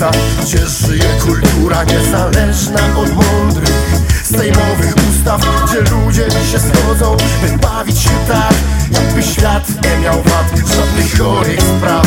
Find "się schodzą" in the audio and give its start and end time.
6.52-7.16